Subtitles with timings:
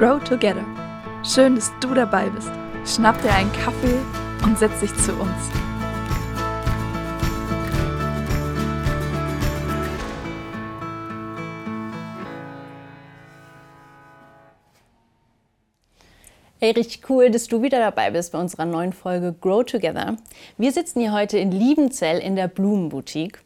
[0.00, 0.64] Grow Together.
[1.22, 2.50] Schön, dass du dabei bist.
[2.86, 3.98] Schnapp dir einen Kaffee
[4.42, 5.50] und setz dich zu uns.
[16.62, 20.18] Hey, richtig cool, dass du wieder dabei bist bei unserer neuen Folge Grow Together.
[20.58, 23.38] Wir sitzen hier heute in Liebenzell in der Blumenboutique.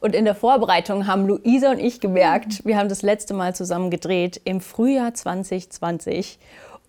[0.00, 3.88] Und in der Vorbereitung haben Luisa und ich gemerkt, wir haben das letzte Mal zusammen
[3.88, 6.40] gedreht im Frühjahr 2020.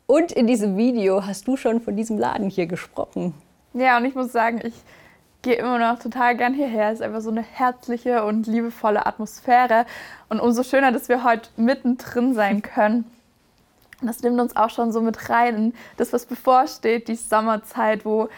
[0.08, 3.36] Und in diesem Video hast du schon von diesem Laden hier gesprochen.
[3.76, 4.74] Ja, und ich muss sagen, ich
[5.44, 6.88] gehe immer noch total gern hierher.
[6.88, 9.86] Es ist einfach so eine herzliche und liebevolle Atmosphäre.
[10.28, 13.06] Und umso schöner, dass wir heute mittendrin sein können.
[14.02, 18.06] Und das nimmt uns auch schon so mit rein in das, was bevorsteht, die Sommerzeit,
[18.06, 18.30] wo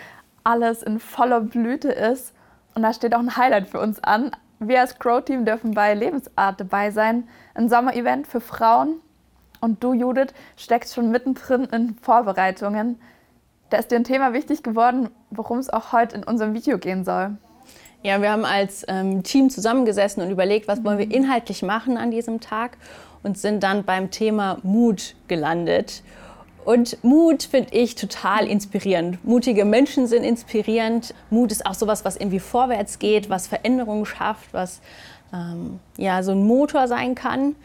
[0.43, 2.33] alles in voller Blüte ist.
[2.75, 4.31] Und da steht auch ein Highlight für uns an.
[4.59, 7.27] Wir als Grow-Team dürfen bei Lebensart dabei sein.
[7.55, 9.01] Ein Sommerevent für Frauen.
[9.61, 12.99] Und du, Judith, steckst schon mittendrin in Vorbereitungen.
[13.69, 17.03] Da ist dir ein Thema wichtig geworden, worum es auch heute in unserem Video gehen
[17.03, 17.37] soll.
[18.01, 22.11] Ja, wir haben als ähm, Team zusammengesessen und überlegt, was wollen wir inhaltlich machen an
[22.11, 22.77] diesem Tag
[23.23, 26.03] und sind dann beim Thema Mut gelandet.
[26.65, 29.23] Und Mut finde ich total inspirierend.
[29.25, 31.13] Mutige Menschen sind inspirierend.
[31.29, 34.81] Mut ist auch sowas, was irgendwie vorwärts geht, was Veränderungen schafft, was
[35.33, 37.55] ähm, ja so ein Motor sein kann.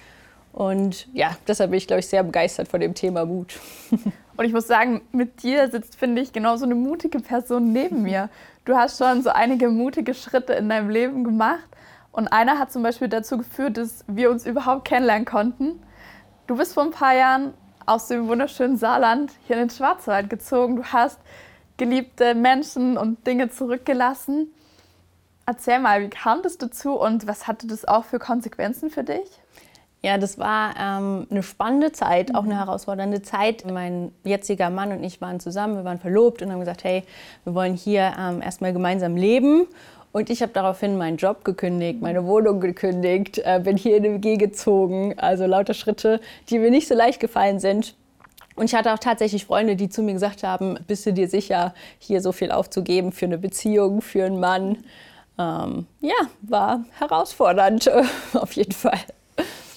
[0.52, 3.58] Und ja, deshalb bin ich, glaube ich, sehr begeistert von dem Thema Mut.
[4.36, 8.02] Und ich muss sagen, mit dir sitzt, finde ich, genau so eine mutige Person neben
[8.02, 8.28] mir.
[8.64, 11.68] Du hast schon so einige mutige Schritte in deinem Leben gemacht.
[12.14, 15.82] Und einer hat zum Beispiel dazu geführt, dass wir uns überhaupt kennenlernen konnten.
[16.46, 17.54] Du bist vor ein paar Jahren
[17.86, 20.76] aus dem wunderschönen Saarland hier in den Schwarzwald gezogen.
[20.76, 21.18] Du hast
[21.76, 24.46] geliebte Menschen und Dinge zurückgelassen.
[25.44, 29.28] Erzähl mal, wie kam das dazu und was hatte das auch für Konsequenzen für dich?
[30.00, 33.64] Ja, das war ähm, eine spannende Zeit, auch eine herausfordernde Zeit.
[33.68, 37.02] Mein jetziger Mann und ich waren zusammen, wir waren verlobt und haben gesagt, hey,
[37.42, 39.66] wir wollen hier ähm, erstmal gemeinsam leben.
[40.14, 44.14] Und ich habe daraufhin meinen Job gekündigt, meine Wohnung gekündigt, äh, bin hier in eine
[44.14, 45.18] WG gezogen.
[45.18, 47.96] Also lauter Schritte, die mir nicht so leicht gefallen sind.
[48.54, 51.74] Und ich hatte auch tatsächlich Freunde, die zu mir gesagt haben, bist du dir sicher,
[51.98, 54.84] hier so viel aufzugeben für eine Beziehung, für einen Mann?
[55.36, 57.90] Ähm, ja, war herausfordernd,
[58.34, 59.00] auf jeden Fall.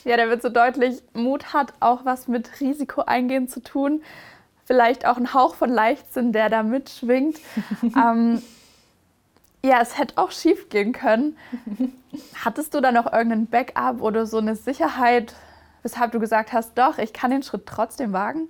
[0.06, 4.03] Ja, da wird so deutlich, Mut hat auch was mit Risiko eingehen zu tun.
[4.66, 7.40] Vielleicht auch ein Hauch von Leichtsinn, der da mitschwingt.
[7.81, 8.44] ähm,
[9.66, 11.38] ja, es hätte auch schief gehen können.
[12.45, 15.34] Hattest du da noch irgendeinen Backup oder so eine Sicherheit,
[15.84, 18.47] weshalb du gesagt hast, doch, ich kann den Schritt trotzdem wagen?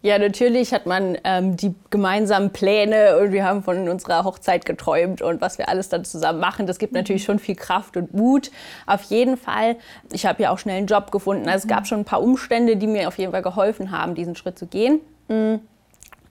[0.00, 5.22] Ja, natürlich hat man ähm, die gemeinsamen Pläne und wir haben von unserer Hochzeit geträumt
[5.22, 6.68] und was wir alles dann zusammen machen.
[6.68, 8.52] Das gibt natürlich schon viel Kraft und Mut.
[8.86, 9.74] Auf jeden Fall.
[10.12, 11.48] Ich habe ja auch schnell einen Job gefunden.
[11.48, 14.36] Also es gab schon ein paar Umstände, die mir auf jeden Fall geholfen haben, diesen
[14.36, 15.00] Schritt zu gehen.
[15.26, 15.60] Mhm.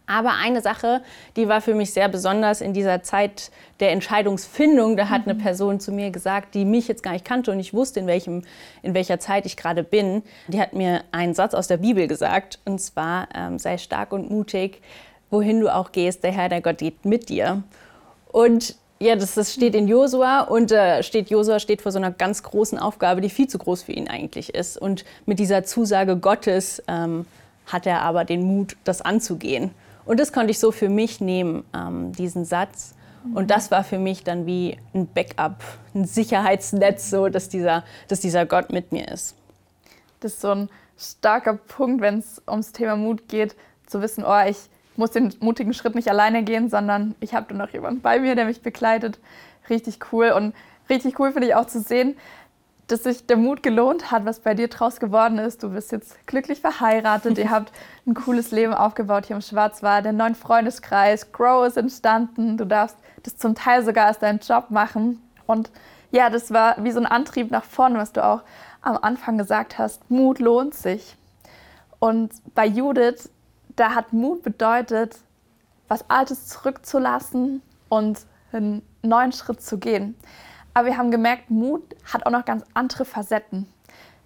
[0.08, 1.02] Aber eine Sache,
[1.36, 3.52] die war für mich sehr besonders in dieser Zeit
[3.82, 4.96] der Entscheidungsfindung.
[4.96, 5.44] Da hat eine mhm.
[5.44, 8.44] Person zu mir gesagt, die mich jetzt gar nicht kannte und ich wusste, in, welchem,
[8.82, 10.24] in welcher Zeit ich gerade bin.
[10.48, 12.60] Die hat mir einen Satz aus der Bibel gesagt.
[12.64, 14.82] Und zwar, ähm, sei stark und mutig,
[15.30, 17.64] wohin du auch gehst, der Herr, der Gott geht mit dir.
[18.32, 22.12] Und ja, das, das steht in Josua und äh, steht Josua steht vor so einer
[22.12, 24.78] ganz großen Aufgabe, die viel zu groß für ihn eigentlich ist.
[24.78, 27.26] Und mit dieser Zusage Gottes ähm,
[27.66, 29.72] hat er aber den Mut, das anzugehen.
[30.08, 32.96] Und das konnte ich so für mich nehmen, ähm, diesen Satz.
[33.34, 35.62] Und das war für mich dann wie ein Backup,
[35.94, 39.36] ein Sicherheitsnetz, so dass dieser, dass dieser Gott mit mir ist.
[40.22, 44.46] Das ist so ein starker Punkt, wenn es ums Thema Mut geht, zu wissen, oh,
[44.48, 44.58] ich
[44.96, 48.36] muss den mutigen Schritt nicht alleine gehen, sondern ich habe dann noch jemanden bei mir,
[48.36, 49.20] der mich begleitet.
[49.70, 50.32] Richtig cool.
[50.32, 50.56] Und
[50.90, 52.16] richtig cool finde ich auch zu sehen,
[52.88, 55.62] dass sich der Mut gelohnt hat, was bei dir draus geworden ist.
[55.62, 57.72] Du bist jetzt glücklich verheiratet, ihr habt
[58.06, 62.98] ein cooles Leben aufgebaut hier im Schwarzwald, der neuen Freundeskreis, Grow ist entstanden, du darfst
[63.24, 65.22] das zum Teil sogar als deinen Job machen.
[65.46, 65.70] Und
[66.12, 68.44] ja, das war wie so ein Antrieb nach vorne, was du auch
[68.82, 70.10] am Anfang gesagt hast.
[70.10, 71.18] Mut lohnt sich.
[72.00, 73.30] Und bei Judith,
[73.76, 75.18] da hat Mut bedeutet,
[75.88, 78.20] was Altes zurückzulassen und
[78.52, 80.16] einen neuen Schritt zu gehen.
[80.78, 81.82] Aber wir haben gemerkt, Mut
[82.14, 83.66] hat auch noch ganz andere Facetten.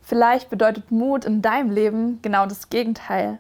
[0.02, 3.40] Vielleicht bedeutet Mut in deinem Leben genau das Gegenteil.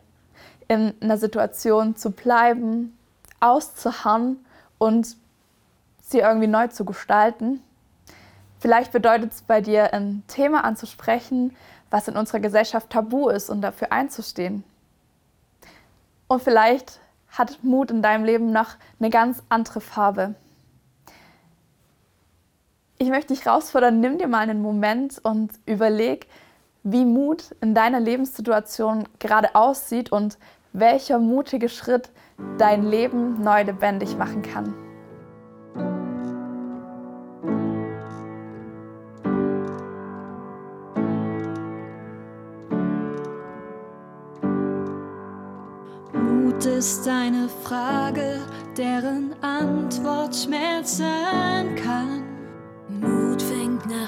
[0.70, 2.98] In einer Situation zu bleiben,
[3.42, 4.38] auszuharren
[4.78, 5.18] und
[6.02, 7.62] sie irgendwie neu zu gestalten.
[8.60, 11.54] Vielleicht bedeutet es bei dir, ein Thema anzusprechen,
[11.90, 14.64] was in unserer Gesellschaft tabu ist und dafür einzustehen.
[16.30, 20.34] Und vielleicht hat Mut in deinem Leben noch eine ganz andere Farbe
[23.02, 26.28] ich möchte dich herausfordern, nimm dir mal einen Moment und überleg,
[26.84, 30.38] wie Mut in deiner Lebenssituation gerade aussieht und
[30.72, 32.12] welcher mutige Schritt
[32.60, 34.76] dein Leben neu lebendig machen kann.
[46.14, 48.42] Mut ist eine Frage,
[48.78, 52.21] deren Antwort schmerzen kann.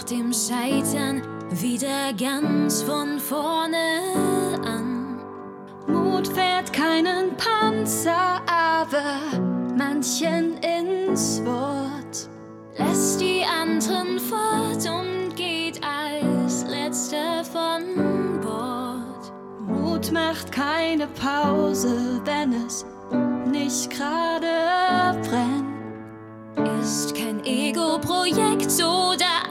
[0.03, 4.01] Nach dem Scheitern wieder ganz von vorne
[4.65, 5.17] an.
[5.87, 9.21] Mut fährt keinen Panzer, aber
[9.77, 12.27] manchen ins Wort.
[12.77, 19.31] Lässt die anderen fort und geht als letzter von Bord.
[19.65, 22.85] Mut macht keine Pause, wenn es
[23.49, 25.73] nicht gerade brennt.
[26.81, 29.42] Ist kein Ego-Projekt oder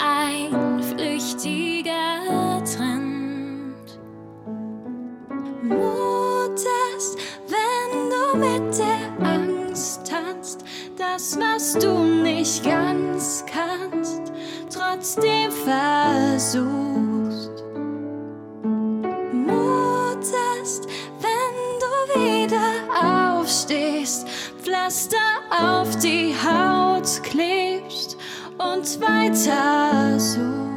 [5.72, 6.60] Mut
[6.96, 10.64] ist, wenn du mit der Angst tanzt,
[10.96, 14.32] das, was du nicht ganz kannst,
[14.70, 16.70] trotzdem versuchst.
[19.32, 20.24] Mut
[20.62, 20.86] ist,
[21.20, 24.26] wenn du wieder aufstehst,
[24.62, 25.16] Pflaster
[25.50, 28.16] auf die Haut klebst
[28.58, 30.71] und weiter suchst.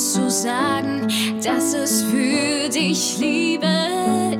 [0.00, 1.06] Zu sagen,
[1.44, 3.66] dass es für dich Liebe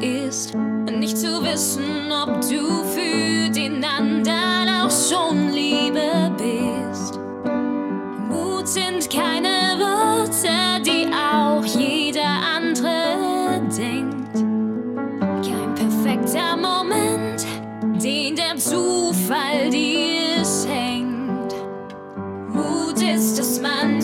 [0.01, 0.55] ist.
[0.55, 7.19] Nicht zu wissen, ob du für den anderen auch schon Liebe bist.
[8.29, 14.37] Mut sind keine Worte, die auch jeder andere denkt.
[15.47, 17.47] Kein perfekter Moment,
[18.03, 21.55] den der Zufall dir schenkt.
[22.49, 24.00] Mut ist es manchmal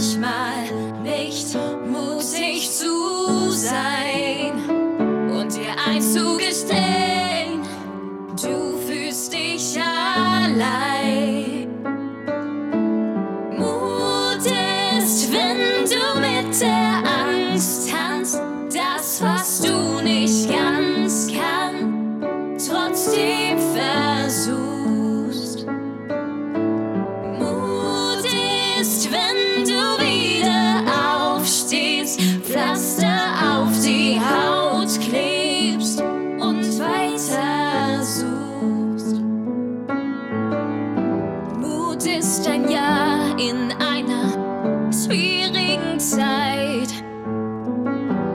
[45.57, 46.93] schwierigen Zeit,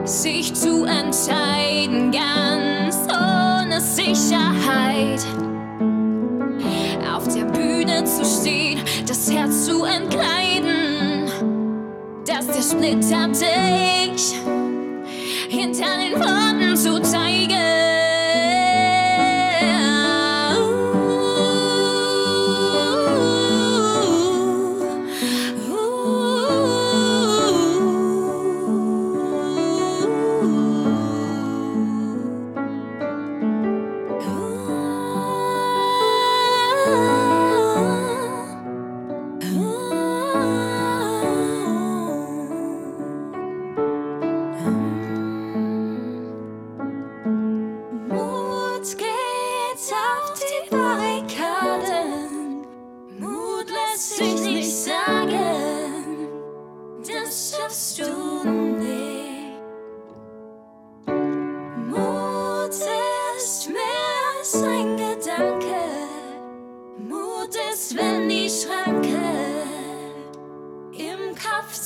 [0.04, 5.24] sich zu entscheiden ganz ohne Sicherheit
[7.14, 11.30] auf der Bühne zu stehen, das Herz zu entkleiden,
[12.26, 14.41] dass der Splitter denkt.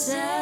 [0.09, 0.36] yourself.